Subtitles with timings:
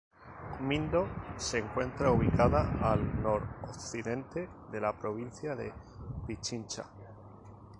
[0.61, 1.05] Mindo
[1.37, 5.71] se encuentra ubicada al Nor-occidente de la provincia de
[6.25, 6.89] Pichincha.